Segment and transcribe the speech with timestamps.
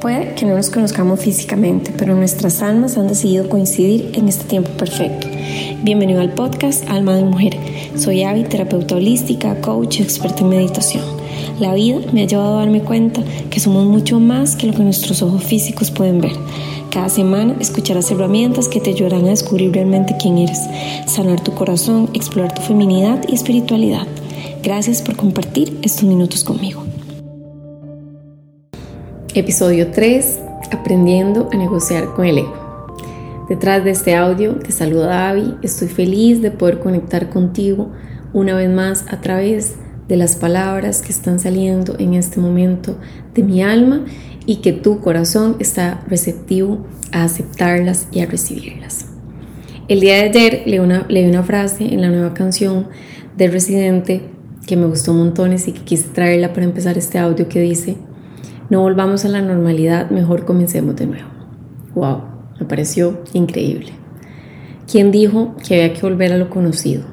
[0.00, 4.70] Puede que no nos conozcamos físicamente, pero nuestras almas han decidido coincidir en este tiempo
[4.70, 5.26] perfecto.
[5.82, 7.56] Bienvenido al podcast Alma de Mujer.
[7.96, 11.02] Soy Avi, terapeuta holística, coach, experta en meditación.
[11.58, 14.84] La vida me ha llevado a darme cuenta que somos mucho más que lo que
[14.84, 16.36] nuestros ojos físicos pueden ver.
[16.92, 20.60] Cada semana escucharás herramientas que te ayudarán a descubrir realmente quién eres,
[21.06, 24.06] sanar tu corazón, explorar tu feminidad y espiritualidad.
[24.62, 26.87] Gracias por compartir estos minutos conmigo.
[29.38, 30.40] Episodio 3.
[30.72, 32.96] Aprendiendo a negociar con el ego.
[33.48, 35.54] Detrás de este audio te saluda Avi.
[35.62, 37.92] Estoy feliz de poder conectar contigo
[38.32, 39.76] una vez más a través
[40.08, 42.98] de las palabras que están saliendo en este momento
[43.32, 44.04] de mi alma
[44.44, 49.06] y que tu corazón está receptivo a aceptarlas y a recibirlas.
[49.86, 52.88] El día de ayer leí una, leí una frase en la nueva canción
[53.36, 54.20] de Residente
[54.66, 57.98] que me gustó montones y que quise traerla para empezar este audio que dice,
[58.70, 61.28] no volvamos a la normalidad, mejor comencemos de nuevo.
[61.94, 62.22] ¡Wow!
[62.60, 63.92] Me pareció increíble.
[64.90, 67.04] ¿Quién dijo que había que volver a lo conocido?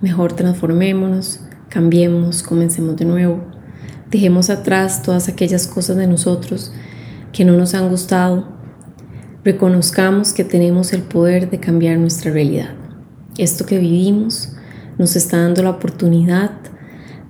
[0.00, 3.44] Mejor transformémonos, cambiemos, comencemos de nuevo.
[4.10, 6.72] Dejemos atrás todas aquellas cosas de nosotros
[7.32, 8.48] que no nos han gustado.
[9.44, 12.70] Reconozcamos que tenemos el poder de cambiar nuestra realidad.
[13.38, 14.54] Esto que vivimos
[14.98, 16.50] nos está dando la oportunidad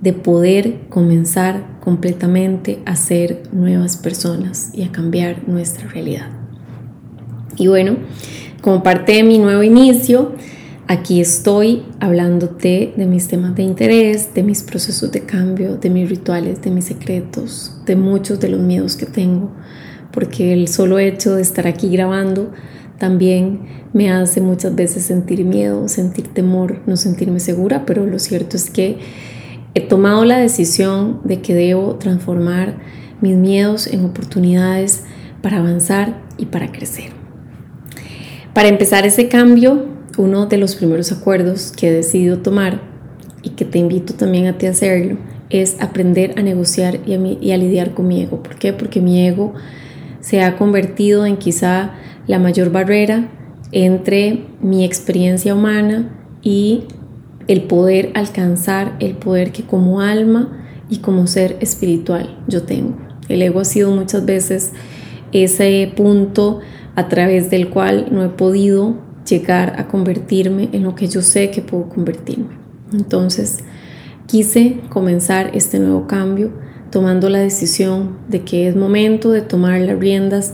[0.01, 6.27] de poder comenzar completamente a ser nuevas personas y a cambiar nuestra realidad.
[7.55, 7.97] Y bueno,
[8.61, 10.33] como parte de mi nuevo inicio,
[10.87, 16.09] aquí estoy hablándote de mis temas de interés, de mis procesos de cambio, de mis
[16.09, 19.51] rituales, de mis secretos, de muchos de los miedos que tengo,
[20.11, 22.51] porque el solo hecho de estar aquí grabando
[22.97, 23.61] también
[23.93, 28.69] me hace muchas veces sentir miedo, sentir temor, no sentirme segura, pero lo cierto es
[28.69, 28.99] que
[29.73, 32.75] He tomado la decisión de que debo transformar
[33.21, 35.03] mis miedos en oportunidades
[35.41, 37.11] para avanzar y para crecer.
[38.53, 39.85] Para empezar ese cambio,
[40.17, 42.81] uno de los primeros acuerdos que he decidido tomar
[43.43, 45.17] y que te invito también a ti a hacerlo
[45.49, 47.13] es aprender a negociar y
[47.51, 48.43] a, lidiar con mi ego.
[48.43, 48.73] ¿Por qué?
[48.73, 49.53] Porque mi ego
[50.19, 51.91] se ha convertido en quizá
[52.27, 53.29] la mayor barrera
[53.71, 56.09] entre mi experiencia humana
[56.41, 56.83] y
[57.51, 60.57] el poder alcanzar el poder que como alma
[60.89, 62.95] y como ser espiritual yo tengo.
[63.27, 64.71] El ego ha sido muchas veces
[65.33, 66.61] ese punto
[66.95, 68.95] a través del cual no he podido
[69.29, 72.57] llegar a convertirme en lo que yo sé que puedo convertirme.
[72.93, 73.59] Entonces,
[74.27, 76.53] quise comenzar este nuevo cambio
[76.89, 80.53] tomando la decisión de que es momento de tomar las riendas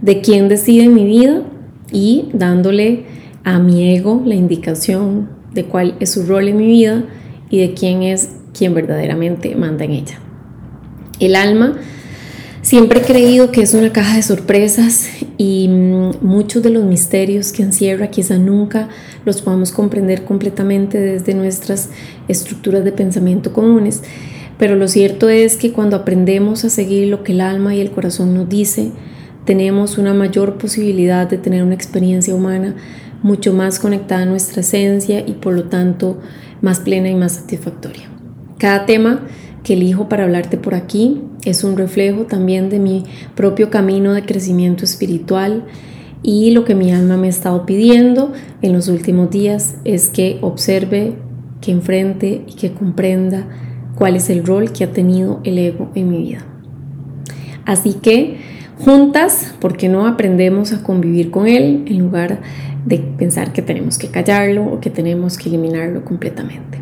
[0.00, 1.42] de quién decide mi vida
[1.90, 3.06] y dándole
[3.42, 7.04] a mi ego la indicación de cuál es su rol en mi vida
[7.50, 10.18] y de quién es quien verdaderamente manda en ella.
[11.18, 11.76] El alma
[12.62, 17.52] siempre he creído que es una caja de sorpresas y mm, muchos de los misterios
[17.52, 18.88] que encierra quizá nunca
[19.24, 21.90] los podamos comprender completamente desde nuestras
[22.28, 24.02] estructuras de pensamiento comunes.
[24.58, 27.90] Pero lo cierto es que cuando aprendemos a seguir lo que el alma y el
[27.90, 28.92] corazón nos dice,
[29.46, 32.74] tenemos una mayor posibilidad de tener una experiencia humana
[33.22, 36.18] mucho más conectada a nuestra esencia y por lo tanto
[36.60, 38.08] más plena y más satisfactoria.
[38.58, 39.22] Cada tema
[39.62, 43.04] que elijo para hablarte por aquí es un reflejo también de mi
[43.34, 45.64] propio camino de crecimiento espiritual
[46.22, 48.32] y lo que mi alma me ha estado pidiendo
[48.62, 51.14] en los últimos días es que observe,
[51.60, 53.46] que enfrente y que comprenda
[53.94, 56.44] cuál es el rol que ha tenido el ego en mi vida.
[57.64, 58.38] Así que
[58.78, 62.69] juntas, ¿por qué no aprendemos a convivir con él en lugar de
[63.18, 66.78] pensar que tenemos que callarlo o que tenemos que eliminarlo completamente.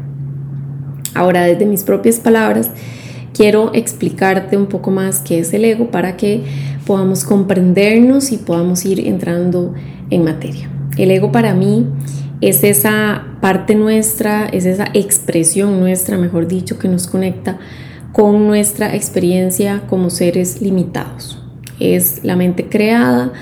[1.14, 2.70] Ahora, desde mis propias palabras,
[3.32, 6.44] quiero explicarte un poco más qué es el ego para que
[6.86, 9.75] podamos comprendernos y podamos ir entrando
[10.10, 10.70] en materia.
[10.97, 11.86] El ego para mí
[12.41, 17.59] es esa parte nuestra, es esa expresión nuestra, mejor dicho, que nos conecta
[18.12, 21.42] con nuestra experiencia como seres limitados.
[21.80, 23.33] Es la mente creada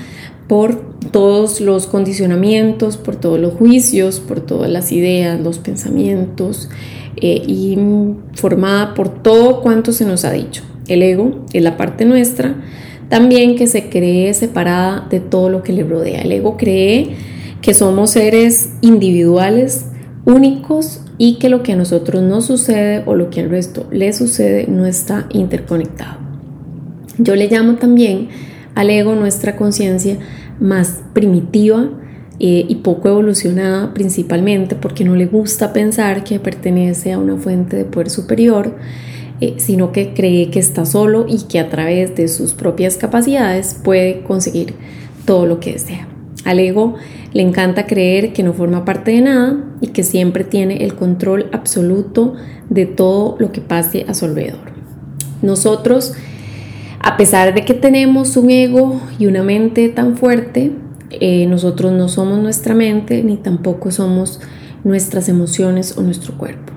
[0.49, 6.69] por todos los condicionamientos, por todos los juicios, por todas las ideas, los pensamientos
[7.17, 7.79] eh, y
[8.35, 10.63] formada por todo cuanto se nos ha dicho.
[10.87, 12.55] El ego es la parte nuestra,
[13.09, 16.23] también que se cree separada de todo lo que le rodea.
[16.23, 17.17] El ego cree
[17.63, 19.87] que somos seres individuales,
[20.25, 24.13] únicos y que lo que a nosotros no sucede o lo que al resto le
[24.13, 26.19] sucede no está interconectado.
[27.19, 28.29] Yo le llamo también
[28.75, 30.19] al ego nuestra conciencia
[30.61, 31.91] más primitiva
[32.39, 37.77] eh, y poco evolucionada principalmente porque no le gusta pensar que pertenece a una fuente
[37.77, 38.75] de poder superior
[39.39, 43.79] eh, sino que cree que está solo y que a través de sus propias capacidades
[43.85, 44.75] puede conseguir
[45.27, 46.09] todo lo que desea.
[46.47, 46.95] Al ego
[47.35, 51.51] le encanta creer que no forma parte de nada y que siempre tiene el control
[51.53, 52.35] absoluto
[52.71, 54.73] de todo lo que pase a su alrededor.
[55.43, 56.15] Nosotros,
[57.07, 60.73] a pesar de que tenemos un ego y una mente tan fuerte,
[61.11, 64.41] eh, nosotros no somos nuestra mente ni tampoco somos
[64.83, 66.73] nuestras emociones o nuestro cuerpo.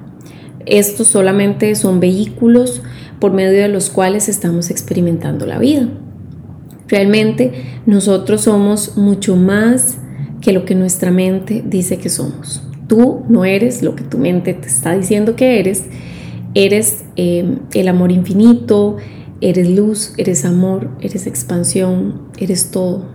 [0.67, 2.83] Estos solamente son vehículos
[3.19, 5.89] por medio de los cuales estamos experimentando la vida.
[6.87, 9.97] Realmente nosotros somos mucho más
[10.41, 12.61] que lo que nuestra mente dice que somos.
[12.85, 15.85] Tú no eres lo que tu mente te está diciendo que eres.
[16.53, 18.97] Eres eh, el amor infinito,
[19.41, 23.05] eres luz, eres amor, eres expansión, eres todo.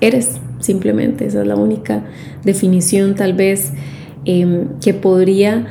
[0.00, 2.04] Eres simplemente, esa es la única
[2.44, 3.72] definición tal vez
[4.24, 5.66] em, que podría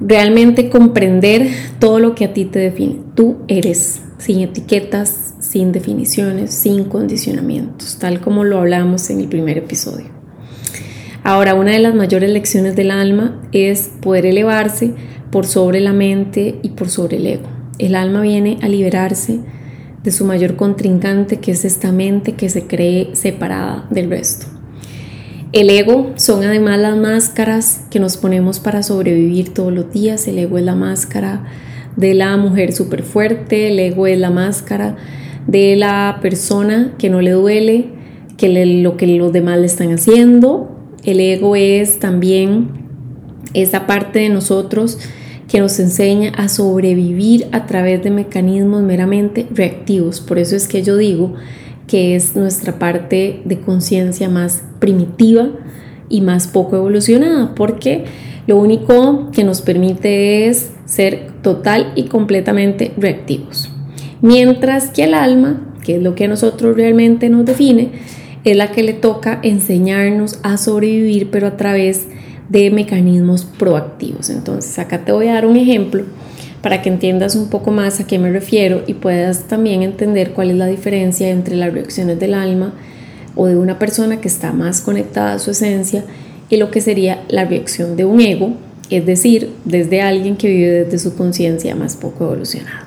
[0.00, 1.48] realmente comprender
[1.78, 3.00] todo lo que a ti te define.
[3.14, 9.58] Tú eres, sin etiquetas, sin definiciones, sin condicionamientos, tal como lo hablamos en el primer
[9.58, 10.06] episodio.
[11.22, 14.94] Ahora, una de las mayores lecciones del alma es poder elevarse
[15.30, 17.59] por sobre la mente y por sobre el ego.
[17.80, 19.40] El alma viene a liberarse
[20.04, 24.46] de su mayor contrincante, que es esta mente que se cree separada del resto.
[25.52, 30.28] El ego son además las máscaras que nos ponemos para sobrevivir todos los días.
[30.28, 31.46] El ego es la máscara
[31.96, 34.96] de la mujer súper fuerte, el ego es la máscara
[35.46, 37.86] de la persona que no le duele
[38.36, 38.48] que
[38.82, 40.76] lo que los demás le están haciendo.
[41.02, 42.68] El ego es también
[43.54, 44.98] esa parte de nosotros
[45.50, 50.20] que nos enseña a sobrevivir a través de mecanismos meramente reactivos.
[50.20, 51.34] Por eso es que yo digo
[51.88, 55.48] que es nuestra parte de conciencia más primitiva
[56.08, 58.04] y más poco evolucionada, porque
[58.46, 63.70] lo único que nos permite es ser total y completamente reactivos.
[64.22, 67.90] Mientras que el alma, que es lo que a nosotros realmente nos define,
[68.44, 72.19] es la que le toca enseñarnos a sobrevivir, pero a través de
[72.50, 74.30] mecanismos proactivos.
[74.30, 76.04] Entonces, acá te voy a dar un ejemplo
[76.62, 80.50] para que entiendas un poco más a qué me refiero y puedas también entender cuál
[80.50, 82.74] es la diferencia entre las reacciones del alma
[83.34, 86.04] o de una persona que está más conectada a su esencia
[86.50, 88.54] y lo que sería la reacción de un ego,
[88.90, 92.86] es decir, desde alguien que vive desde su conciencia más poco evolucionada.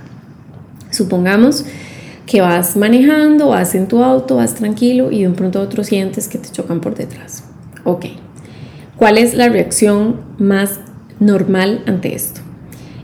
[0.92, 1.66] Supongamos
[2.28, 5.84] que vas manejando, vas en tu auto, vas tranquilo y de un pronto a otro
[5.84, 7.46] sientes que te chocan por detrás.
[7.84, 8.06] Ok,
[8.98, 10.80] ¿cuál es la reacción más
[11.20, 12.42] normal ante esto?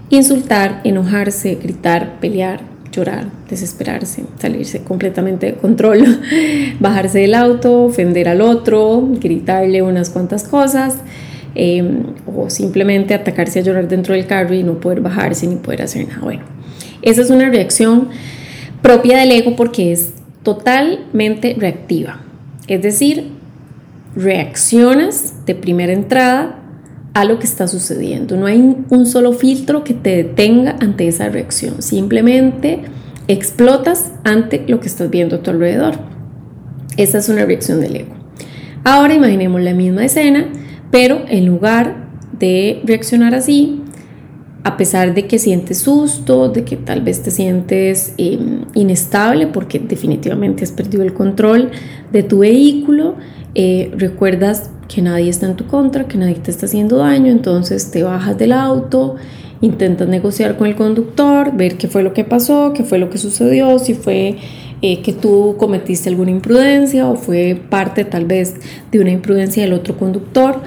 [0.09, 6.21] Insultar, enojarse, gritar, pelear, llorar, desesperarse, salirse completamente de control,
[6.79, 10.97] bajarse del auto, ofender al otro, gritarle unas cuantas cosas
[11.55, 15.83] em, o simplemente atacarse a llorar dentro del carro y no poder bajarse ni poder
[15.83, 16.21] hacer nada.
[16.21, 16.43] Bueno,
[17.01, 18.09] esa es una reacción
[18.81, 20.13] propia del ego porque es
[20.43, 22.21] totalmente reactiva.
[22.67, 23.38] Es decir,
[24.15, 26.59] reaccionas de primera entrada
[27.13, 28.37] a lo que está sucediendo.
[28.37, 31.81] No hay un solo filtro que te detenga ante esa reacción.
[31.81, 32.81] Simplemente
[33.27, 35.95] explotas ante lo que estás viendo a tu alrededor.
[36.97, 38.15] Esa es una reacción del ego.
[38.83, 40.47] Ahora imaginemos la misma escena,
[40.91, 42.09] pero en lugar
[42.39, 43.81] de reaccionar así,
[44.63, 49.79] a pesar de que sientes susto, de que tal vez te sientes em, inestable porque
[49.79, 51.71] definitivamente has perdido el control
[52.11, 53.15] de tu vehículo,
[53.55, 57.91] eh, recuerdas que nadie está en tu contra, que nadie te está haciendo daño, entonces
[57.91, 59.15] te bajas del auto,
[59.61, 63.17] intentas negociar con el conductor, ver qué fue lo que pasó, qué fue lo que
[63.17, 64.37] sucedió, si fue
[64.81, 68.55] eh, que tú cometiste alguna imprudencia o fue parte tal vez
[68.91, 70.61] de una imprudencia del otro conductor.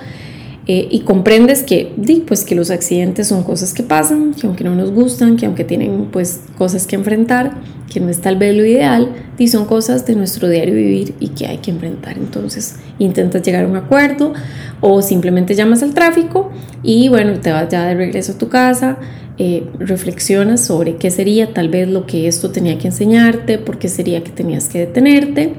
[0.69, 1.93] Eh, y comprendes que,
[2.27, 5.65] pues, que los accidentes son cosas que pasan, que aunque no nos gustan, que aunque
[5.65, 7.55] tienen pues, cosas que enfrentar,
[7.93, 11.29] que no es tal vez lo ideal, y son cosas de nuestro diario vivir y
[11.29, 12.17] que hay que enfrentar.
[12.17, 14.35] Entonces intentas llegar a un acuerdo
[14.81, 16.53] o simplemente llamas al tráfico
[16.85, 18.99] y bueno, te vas ya de regreso a tu casa,
[19.39, 23.89] eh, reflexionas sobre qué sería tal vez lo que esto tenía que enseñarte, por qué
[23.89, 25.55] sería que tenías que detenerte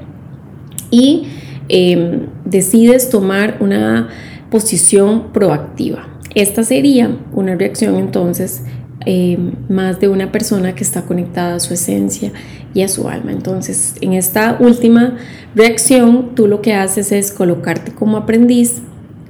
[0.90, 1.24] y
[1.68, 4.08] em, decides tomar una
[4.54, 6.06] posición proactiva.
[6.36, 8.62] Esta sería una reacción entonces
[9.04, 9.36] eh,
[9.68, 12.30] más de una persona que está conectada a su esencia
[12.72, 13.32] y a su alma.
[13.32, 15.16] Entonces, en esta última
[15.56, 18.80] reacción, tú lo que haces es colocarte como aprendiz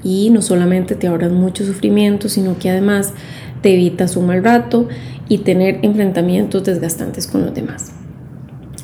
[0.02, 3.14] y no solamente te ahorras mucho sufrimiento, sino que además
[3.62, 4.88] te evitas un mal rato
[5.26, 7.93] y tener enfrentamientos desgastantes con los demás.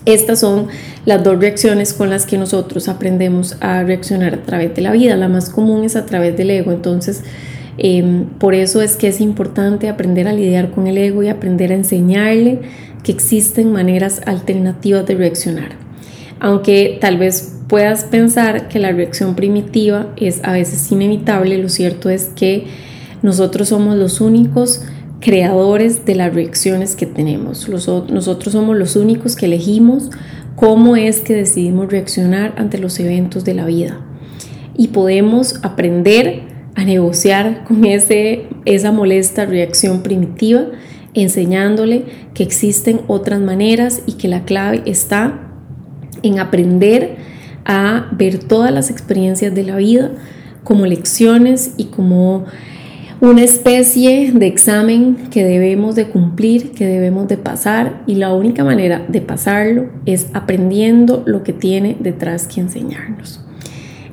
[0.07, 0.69] Estas son
[1.05, 5.17] las dos reacciones con las que nosotros aprendemos a reaccionar a través de la vida.
[5.17, 6.73] La más común es a través del ego.
[6.73, 7.23] Entonces,
[7.83, 11.73] Em, por eso es que es importante aprender a lidiar con el ego y aprender
[11.73, 12.61] a enseñarle
[13.03, 15.71] que existen maneras alternativas de reaccionar.
[16.41, 22.11] Aunque tal vez puedas pensar que la reacción primitiva es a veces inevitable, lo cierto
[22.11, 22.67] es que
[23.23, 24.83] nosotros somos los únicos
[25.21, 27.69] creadores de las reacciones que tenemos.
[27.69, 30.11] nosotros somos los únicos que elegimos
[30.57, 34.01] cómo es que decidimos reaccionar ante los eventos de la vida.
[34.77, 36.43] Y podemos aprender
[36.75, 40.67] a negociar con ese, esa molesta reacción primitiva,
[41.15, 45.51] enseñándole que existen otras maneras y que la clave está
[46.23, 47.17] en aprender
[47.65, 50.13] a ver todas las experiencias de la vida
[50.65, 52.45] como lecciones y como
[53.21, 58.65] una especie de examen que debemos de cumplir, que debemos de pasar y la única
[58.65, 63.45] manera de pasarlo es aprendiendo lo que tiene detrás que enseñarnos.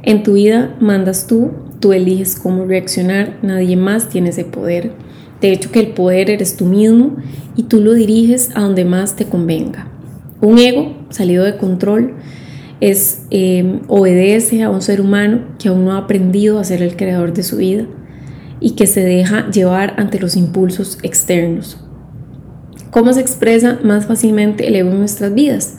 [0.04, 4.92] En tu vida mandas tú, tú eliges cómo reaccionar, nadie más tiene ese poder.
[5.40, 7.16] De hecho que el poder eres tú mismo
[7.56, 9.88] y tú lo diriges a donde más te convenga.
[10.42, 12.16] Un ego salido de control
[12.82, 16.98] es eh, obedece a un ser humano que aún no ha aprendido a ser el
[16.98, 17.86] creador de su vida
[18.60, 21.78] y que se deja llevar ante los impulsos externos.
[22.92, 25.76] ¿Cómo se expresa más fácilmente el ego en nuestras vidas?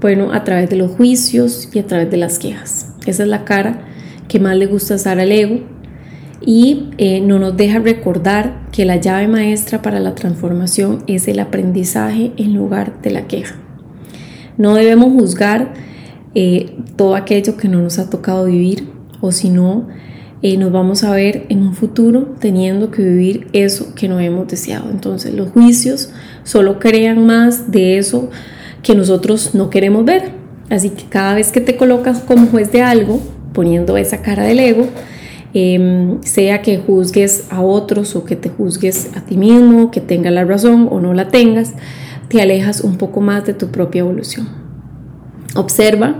[0.00, 2.94] Bueno, a través de los juicios y a través de las quejas.
[3.06, 3.82] Esa es la cara
[4.28, 5.60] que más le gusta usar al ego
[6.40, 11.40] y eh, no nos deja recordar que la llave maestra para la transformación es el
[11.40, 13.56] aprendizaje en lugar de la queja.
[14.56, 15.72] No debemos juzgar
[16.34, 18.88] eh, todo aquello que no nos ha tocado vivir
[19.20, 19.88] o si no,
[20.40, 24.46] eh, nos vamos a ver en un futuro teniendo que vivir eso que no hemos
[24.46, 24.88] deseado.
[24.90, 26.10] Entonces los juicios
[26.44, 28.30] solo crean más de eso
[28.82, 30.30] que nosotros no queremos ver.
[30.70, 33.20] Así que cada vez que te colocas como juez de algo,
[33.52, 34.86] poniendo esa cara del ego,
[35.54, 40.32] em, sea que juzgues a otros o que te juzgues a ti mismo, que tengas
[40.32, 41.74] la razón o no la tengas,
[42.28, 44.48] te alejas un poco más de tu propia evolución.
[45.56, 46.14] Observa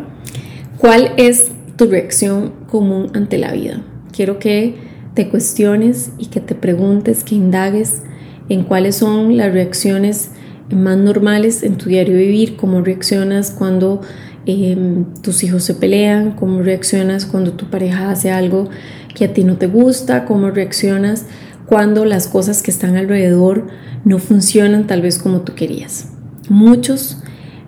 [0.78, 3.80] cuál es tu reacción común ante la vida
[4.18, 4.74] quiero que
[5.14, 8.02] te cuestiones y que te preguntes, que indagues
[8.48, 10.30] en cuáles son las reacciones
[10.74, 14.00] más normales en tu diario vivir, cómo reaccionas cuando
[14.44, 18.68] em, tus hijos se pelean, cómo reaccionas cuando tu pareja hace algo
[19.14, 21.26] que a ti no te gusta, cómo reaccionas
[21.66, 23.68] cuando las cosas que están alrededor
[24.04, 26.08] no funcionan tal vez como tú querías.
[26.48, 27.18] Muchos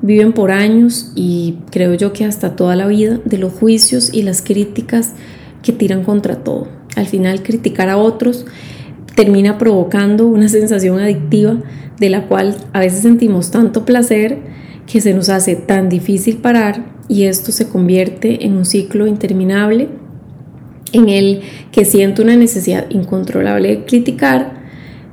[0.03, 4.25] viven por años y creo yo que hasta toda la vida de los juicios y
[4.25, 5.13] las críticas
[5.63, 6.69] que tiran contra todo.
[6.97, 8.47] Al final criticar a otros
[9.15, 11.59] termina provocando una sensación adictiva
[11.99, 14.39] de la cual a veces sentimos tanto placer
[14.87, 19.89] que se nos hace tan difícil parar y esto se convierte en un ciclo interminable
[20.93, 24.61] en el que siento una necesidad incontrolable de criticar,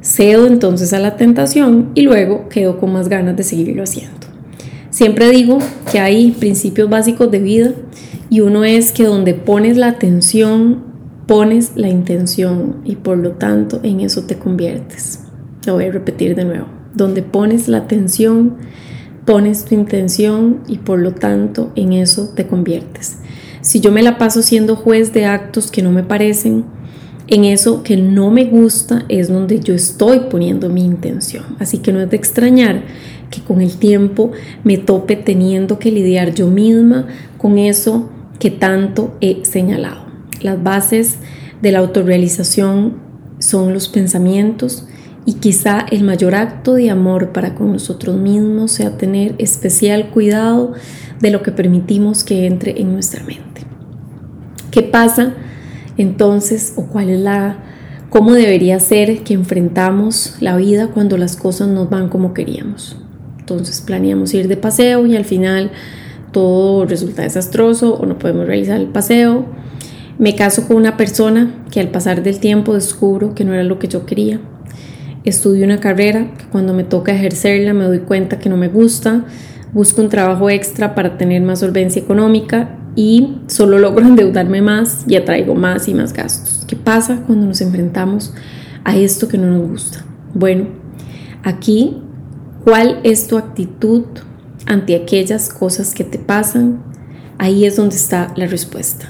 [0.01, 4.16] cedo entonces a la tentación y luego quedo con más ganas de seguirlo haciendo.
[4.98, 5.60] Siempre digo
[5.92, 7.72] que hay principios básicos de vida
[8.32, 10.86] y uno es que donde pones la atención,
[11.27, 15.20] pones la intención y por lo tanto en eso te conviertes.
[15.68, 16.66] Lo voy a repetir de nuevo.
[16.96, 18.56] Donde pones la atención,
[19.24, 23.18] pones tu intención y por lo tanto en eso te conviertes.
[23.62, 26.66] Si yo me la paso siendo juez de actos que no me parecen,
[27.27, 31.44] en eso que no me gusta es donde yo estoy poniendo mi intención.
[31.60, 32.84] Así que no es de extrañar
[33.29, 34.31] que con el tiempo
[34.63, 37.07] me tope teniendo que lidiar yo misma
[37.38, 40.05] con eso que tanto he señalado.
[40.41, 41.17] Las bases
[41.62, 42.98] de la autorrealización
[43.39, 44.88] son los pensamientos
[45.25, 50.74] y quizá el mayor acto de amor para con nosotros mismos sea tener especial cuidado
[51.19, 53.63] de lo que permitimos que entre en nuestra mente.
[54.72, 55.34] ¿Qué pasa
[55.98, 57.57] entonces o cuál es la
[58.10, 62.96] cómo debería ser que enfrentamos la vida cuando las cosas nos van como queríamos?
[63.50, 65.72] Entonces planeamos ir de paseo y al final
[66.34, 69.46] todo resulta desastroso o no podemos realizar el paseo.
[70.20, 73.80] Me caso con una persona que al pasar del tiempo descubro que no era lo
[73.80, 74.42] que yo quería.
[75.24, 79.24] Estudio una carrera que cuando me toca ejercerla me doy cuenta que no me gusta.
[79.72, 85.16] Busco un trabajo extra para tener más solvencia económica y solo logro endeudarme más y
[85.16, 86.66] atraigo más y más gastos.
[86.68, 88.34] ¿Qué pasa cuando nos enfrentamos
[88.84, 90.04] a esto que no nos gusta?
[90.34, 90.66] Bueno,
[91.44, 92.01] aquí,
[92.67, 94.03] ¿cuál es tu actitud
[94.65, 96.83] ante aquellas cosas que te pasan,
[97.38, 99.07] ahí es donde está la respuesta.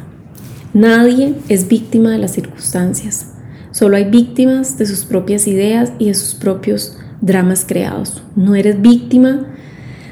[0.76, 3.34] Nadie es víctima de las circunstancias,
[3.72, 8.22] solo hay víctimas de sus propias ideas y de sus propios dramas creados.
[8.36, 9.48] No eres víctima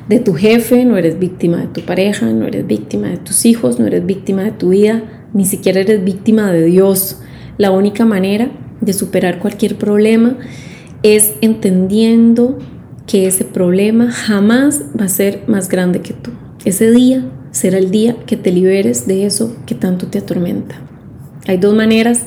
[0.09, 3.79] de tu jefe, no eres víctima de tu pareja, no eres víctima de tus hijos,
[3.79, 7.19] no eres víctima de tu vida, ni siquiera eres víctima de Dios.
[7.59, 8.49] La única manera
[8.81, 10.35] de superar cualquier problema
[11.03, 12.57] es entendiendo
[13.07, 16.31] que ese problema jamás va a ser más grande que tú.
[16.63, 20.75] Ese día será el día que te liberes de eso que tanto te atormenta.
[21.47, 22.24] Hay dos maneras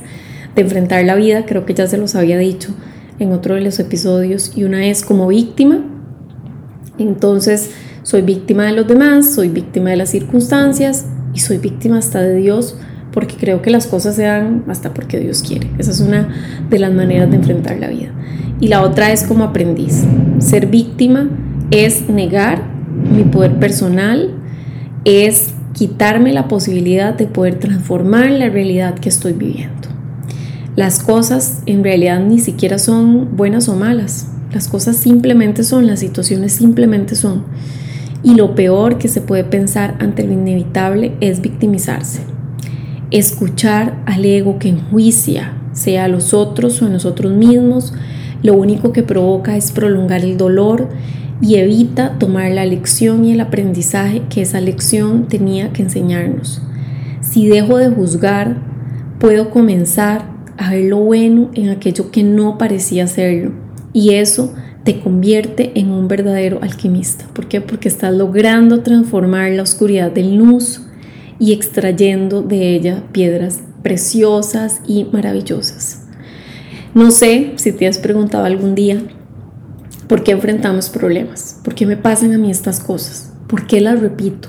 [0.55, 2.75] de enfrentar la vida, creo que ya se los había dicho
[3.19, 5.85] en otro de los episodios, y una es como víctima.
[6.99, 7.71] Entonces,
[8.05, 12.37] soy víctima de los demás, soy víctima de las circunstancias y soy víctima hasta de
[12.37, 12.77] Dios
[13.13, 15.71] porque creo que las cosas se dan hasta porque Dios quiere.
[15.79, 16.29] Esa es una
[16.69, 18.11] de las maneras de enfrentar la vida.
[18.61, 20.05] Y la otra es como aprendiz.
[20.39, 21.29] Ser víctima
[21.71, 22.63] es negar
[23.15, 24.35] mi poder personal,
[25.05, 29.89] es quitarme la posibilidad de poder transformar la realidad que estoy viviendo.
[30.77, 34.29] Las cosas en realidad ni siquiera son buenas o malas.
[34.53, 37.45] Las cosas simplemente son, las situaciones simplemente son.
[38.23, 42.21] Y lo peor que se puede pensar ante lo inevitable es victimizarse.
[43.11, 47.95] Escuchar al ego que enjuicia, sea a los otros o a nosotros mismos,
[48.43, 50.89] lo único que provoca es prolongar el dolor
[51.41, 56.61] y evita tomar la lección y el aprendizaje que esa lección tenía que enseñarnos.
[57.21, 58.59] Si dejo de juzgar,
[59.19, 60.27] puedo comenzar
[60.59, 63.53] a ver lo bueno en aquello que no parecía serlo.
[63.93, 64.53] Y eso
[64.85, 67.27] te convierte en un verdadero alquimista.
[67.33, 67.61] ¿Por qué?
[67.61, 70.83] Porque estás logrando transformar la oscuridad del luz
[71.39, 76.03] y extrayendo de ella piedras preciosas y maravillosas.
[76.95, 79.01] No sé si te has preguntado algún día
[80.09, 84.01] por qué enfrentamos problemas, por qué me pasan a mí estas cosas, por qué las
[84.01, 84.49] repito,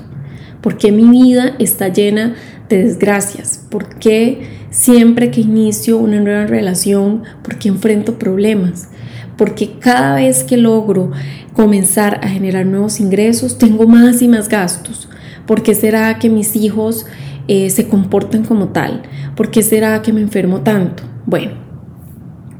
[0.61, 2.35] por qué mi vida está llena
[2.69, 8.89] de desgracias, por qué siempre que inicio una nueva relación, por qué enfrento problemas,
[9.37, 11.11] porque cada vez que logro
[11.53, 15.09] comenzar a generar nuevos ingresos, tengo más y más gastos.
[15.49, 17.07] ¿Por qué será que mis hijos
[17.47, 19.01] eh, se comportan como tal?
[19.35, 21.01] ¿Por qué será que me enfermo tanto?
[21.25, 21.53] Bueno,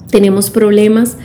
[0.10, 1.16] tenemos problemas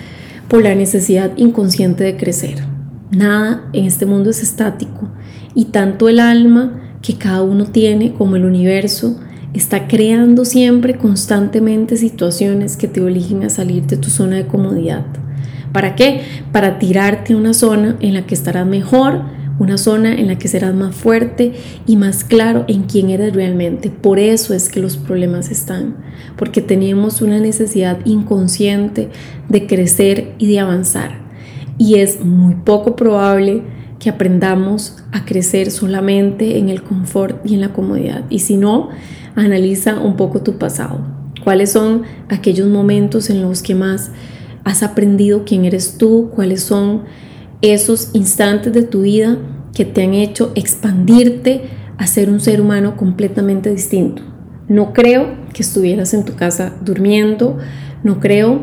[0.47, 2.63] por la necesidad inconsciente de crecer.
[3.11, 5.09] Nada en este mundo es estático
[5.55, 9.19] y tanto el alma que cada uno tiene como el universo
[9.55, 15.07] está creando siempre constantemente situaciones que te obliguen a salir de tu zona de comodidad.
[15.73, 16.21] ¿Para qué?
[16.53, 19.23] Para tirarte a una zona en la que estarás mejor,
[19.59, 21.53] una zona en la que serás más fuerte
[21.87, 23.91] y más claro en quién eres realmente.
[23.91, 25.97] Por eso es que los problemas están,
[26.37, 29.11] porque tenemos una necesidad inconsciente
[29.49, 31.19] de crecer y de avanzar.
[31.79, 33.63] Y es muy poco probable
[33.99, 38.25] que aprendamos a crecer solamente en el confort y en la comodidad.
[38.31, 38.91] Y si no,
[39.35, 41.01] analiza un poco tu pasado.
[41.43, 44.11] ¿Cuáles son aquellos momentos en los que más
[44.65, 47.03] has aprendido quién eres tú, cuáles son
[47.63, 49.39] esos instantes de tu vida
[49.75, 51.63] que te han hecho expandirte
[51.99, 54.23] a ser un ser humano completamente distinto.
[54.69, 57.59] No creo que estuvieras en tu casa durmiendo,
[58.03, 58.61] no creo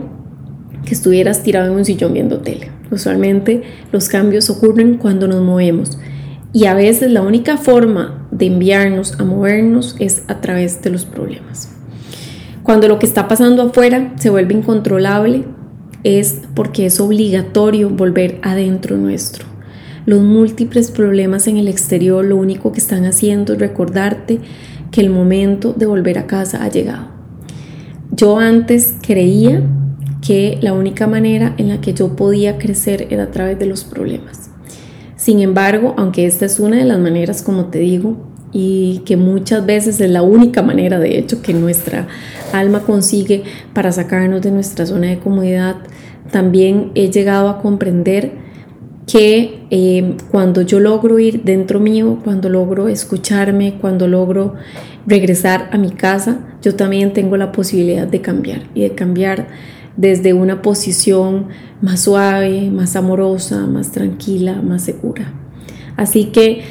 [0.86, 2.72] que estuvieras tirado en un sillón viendo tele.
[2.90, 5.98] Usualmente los cambios ocurren cuando nos movemos
[6.54, 11.06] y a veces la única forma de enviarnos a movernos es a través de los
[11.06, 11.70] problemas.
[12.64, 15.46] Cuando lo que está pasando afuera se vuelve incontrolable,
[16.04, 19.46] es porque es obligatorio volver adentro nuestro.
[20.06, 24.40] Los múltiples problemas en el exterior lo único que están haciendo es recordarte
[24.92, 27.08] que el momento de volver a casa ha llegado.
[28.12, 29.64] Yo antes creía
[30.22, 33.84] que la única manera en la que yo podía crecer era a través de los
[33.84, 34.50] problemas.
[35.16, 39.66] Sin embargo, aunque esta es una de las maneras, como te digo, y que muchas
[39.66, 42.08] veces es la única manera, de hecho, que nuestra
[42.54, 45.78] alma consigue para sacarnos de nuestra zona de comodidad,
[46.32, 48.32] también he llegado a comprender
[49.08, 54.56] que eh, cuando yo logro ir dentro mío, cuando logro escucharme, cuando logro
[55.06, 59.48] regresar a mi casa, yo también tengo la posibilidad de cambiar y de cambiar
[59.98, 61.48] desde una posición
[61.82, 65.34] más suave, más amorosa, más tranquila, más segura.
[65.98, 66.62] Así que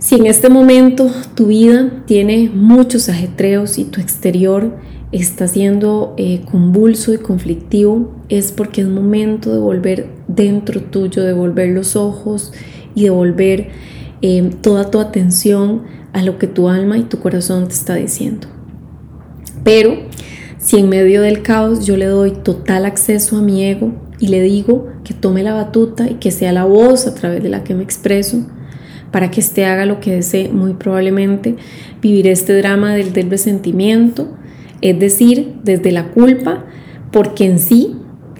[0.00, 4.74] si en este momento tu vida tiene muchos ajetreos y tu exterior
[5.12, 11.34] está siendo eh, convulso y conflictivo, es porque es momento de volver dentro tuyo, de
[11.34, 12.54] volver los ojos
[12.94, 13.68] y de volver
[14.22, 15.82] eh, toda tu atención
[16.14, 18.48] a lo que tu alma y tu corazón te está diciendo.
[19.64, 19.98] Pero
[20.56, 24.40] si en medio del caos yo le doy total acceso a mi ego y le
[24.40, 27.74] digo que tome la batuta y que sea la voz a través de la que
[27.74, 28.46] me expreso,
[29.10, 31.56] para que éste haga lo que desee, muy probablemente
[32.00, 34.36] viviré este drama del, del resentimiento,
[34.80, 36.64] es decir, desde la culpa,
[37.12, 37.96] porque en sí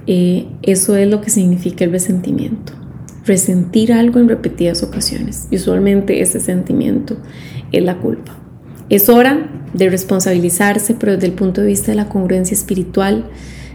[0.07, 2.73] eh, eso es lo que significa el resentimiento.
[3.27, 5.47] Resentir algo en repetidas ocasiones.
[5.51, 7.17] Y usualmente ese sentimiento
[7.71, 8.37] es la culpa.
[8.89, 13.29] Es hora de responsabilizarse, pero desde el punto de vista de la congruencia espiritual,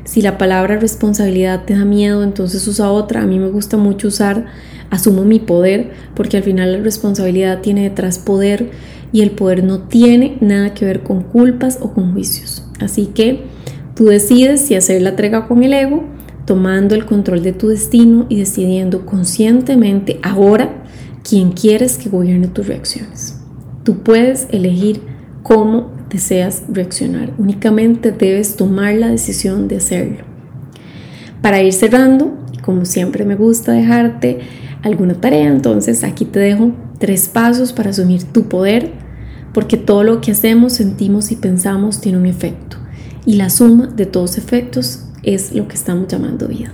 [0.04, 3.24] Si la palabra responsabilidad te da miedo, entonces usa otra.
[3.24, 4.46] A mí me gusta mucho usar
[4.90, 8.72] asumo mi poder, porque al final la responsabilidad tiene detrás poder
[9.12, 12.68] y el poder no tiene nada que ver con culpas o con juicios.
[12.80, 13.44] Así que
[13.96, 16.04] tú decides si hacer la entrega con el ego,
[16.46, 20.84] tomando el control de tu destino y decidiendo conscientemente ahora
[21.28, 23.40] quién quieres que gobierne tus reacciones.
[23.84, 25.02] Tú puedes elegir
[25.44, 30.24] cómo deseas reaccionar, únicamente debes tomar la decisión de hacerlo.
[31.42, 34.40] Para ir cerrando, como siempre me gusta dejarte
[34.86, 38.92] alguna tarea, entonces aquí te dejo tres pasos para asumir tu poder,
[39.54, 42.78] porque todo lo que hacemos, sentimos y pensamos tiene un efecto,
[43.26, 46.72] y la suma de todos efectos es lo que estamos llamando vida.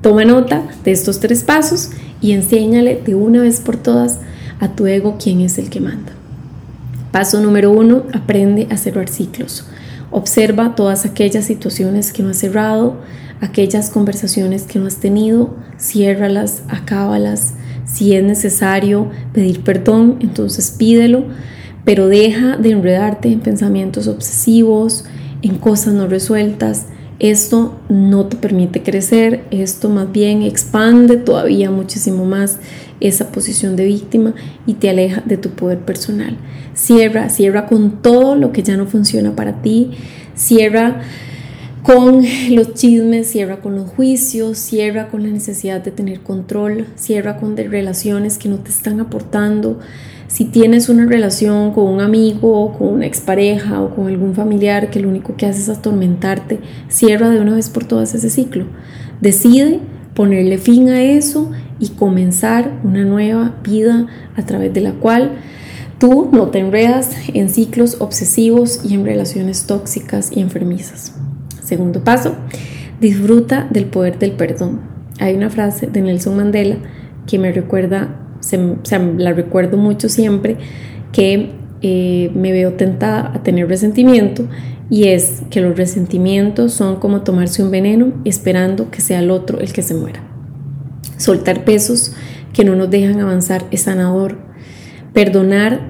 [0.00, 4.18] Toma nota de estos tres pasos y enséñale de una vez por todas
[4.60, 6.12] a tu ego quién es el que manda.
[7.12, 9.66] Paso número uno, aprende a cerrar ciclos.
[10.10, 12.96] Observa todas aquellas situaciones que no has cerrado,
[13.40, 17.54] aquellas conversaciones que no has tenido, ciérralas, acábalas.
[17.84, 21.24] Si es necesario pedir perdón, entonces pídelo,
[21.84, 25.04] pero deja de enredarte en pensamientos obsesivos,
[25.42, 26.86] en cosas no resueltas.
[27.20, 32.58] Esto no te permite crecer, esto más bien expande todavía muchísimo más
[33.00, 34.34] esa posición de víctima
[34.66, 36.36] y te aleja de tu poder personal.
[36.74, 39.92] Cierra, cierra con todo lo que ya no funciona para ti,
[40.34, 41.02] cierra
[41.84, 47.36] con los chismes, cierra con los juicios, cierra con la necesidad de tener control, cierra
[47.36, 49.80] con relaciones que no te están aportando.
[50.26, 54.98] Si tienes una relación con un amigo, con una expareja o con algún familiar que
[54.98, 58.64] lo único que hace es atormentarte, cierra de una vez por todas ese ciclo.
[59.20, 59.80] Decide
[60.14, 65.32] ponerle fin a eso y comenzar una nueva vida a través de la cual
[65.98, 71.12] tú no te enredas en ciclos obsesivos y en relaciones tóxicas y enfermizas.
[71.74, 72.36] Segundo paso,
[73.00, 74.82] disfruta del poder del perdón.
[75.18, 76.76] Hay una frase de Nelson Mandela
[77.26, 78.60] que me recuerda, se,
[79.18, 80.56] la recuerdo mucho siempre,
[81.10, 81.50] que
[81.82, 84.46] eh, me veo tentada a tener resentimiento
[84.88, 89.58] y es que los resentimientos son como tomarse un veneno esperando que sea el otro
[89.58, 90.22] el que se muera.
[91.16, 92.12] Soltar pesos
[92.52, 94.38] que no nos dejan avanzar es sanador.
[95.12, 95.80] Perdonar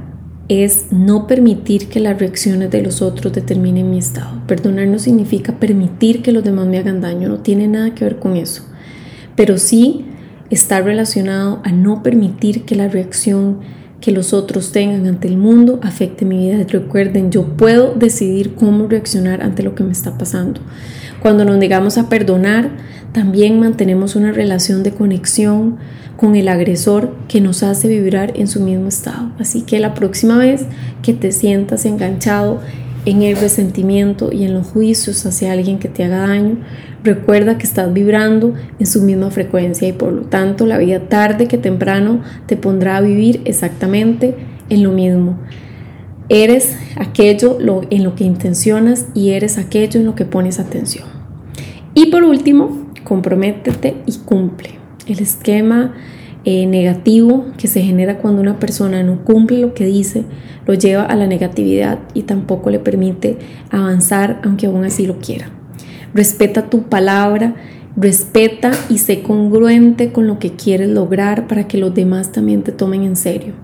[0.48, 4.42] es no permitir que las reacciones de los otros determinen mi estado.
[4.46, 8.18] Perdonar no significa permitir que los demás me hagan daño, no tiene nada que ver
[8.18, 8.64] con eso.
[9.37, 10.04] Pero sí
[10.50, 13.61] está relacionado a no permitir que la reacción
[14.00, 16.62] que los otros tengan ante el mundo afecte mi vida.
[16.68, 20.61] Recuerden, yo puedo decidir cómo reaccionar ante lo que me está pasando.
[21.24, 22.68] Cuando nos negamos a perdonar,
[23.12, 25.78] también mantenemos una relación de conexión
[26.18, 29.32] con el agresor que nos hace vibrar en su mismo estado.
[29.38, 30.66] Así que la próxima vez
[31.00, 32.60] que te sientas enganchado
[33.06, 36.58] en el resentimiento y en los juicios hacia alguien que te haga daño,
[37.02, 41.48] recuerda que estás vibrando en su misma frecuencia y por lo tanto la vida tarde
[41.48, 44.37] que temprano te pondrá a vivir exactamente
[44.68, 45.38] en lo mismo.
[46.28, 47.58] Eres aquello
[47.88, 51.13] en lo que intencionas y eres aquello en lo que pones atención.
[52.14, 55.94] Por último, comprométete y cumple el esquema
[56.44, 60.22] eh, negativo que se genera cuando una persona no cumple lo que dice
[60.64, 65.50] lo lleva a la negatividad y tampoco le permite avanzar aunque aún así lo quiera.
[66.14, 67.57] Respeta tu palabra,
[67.96, 72.70] respeta y sé congruente con lo que quieres lograr para que los demás también te
[72.70, 73.63] tomen en serio.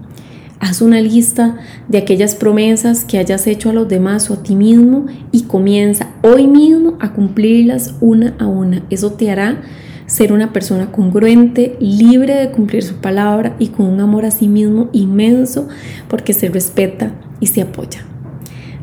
[0.61, 1.57] Haz una lista
[1.89, 6.11] de aquellas promesas que hayas hecho a los demás o a ti mismo y comienza
[6.23, 8.83] hoy mismo a cumplirlas una a una.
[8.91, 9.63] Eso te hará
[10.05, 14.49] ser una persona congruente, libre de cumplir su palabra y con un amor a sí
[14.49, 15.67] mismo inmenso
[16.09, 18.05] porque se respeta y se apoya.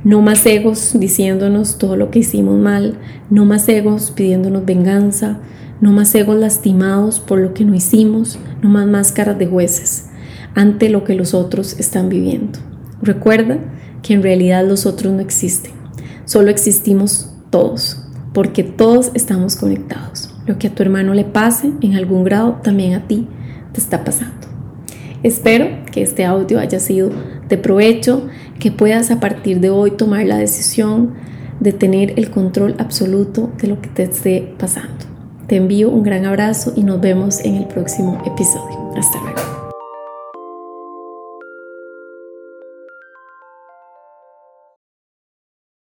[0.03, 2.97] No más egos diciéndonos todo lo que hicimos mal,
[3.29, 5.41] no más egos pidiéndonos venganza,
[5.79, 10.06] no más egos lastimados por lo que no hicimos, no más máscaras de jueces
[10.55, 12.59] ante lo que los otros están viviendo.
[13.01, 13.59] Recuerda
[14.01, 15.73] que en realidad los otros no existen,
[16.25, 20.33] solo existimos todos, porque todos estamos conectados.
[20.45, 23.27] Lo que a tu hermano le pase en algún grado, también a ti
[23.73, 24.47] te está pasando.
[25.23, 27.09] Espero que este audio haya sido
[27.49, 28.27] de provecho,
[28.59, 31.15] que puedas a partir de hoy tomar la decisión
[31.59, 35.05] de tener el control absoluto de lo que te esté pasando.
[35.47, 38.91] Te envío un gran abrazo y nos vemos en el próximo episodio.
[38.95, 39.56] Hasta luego.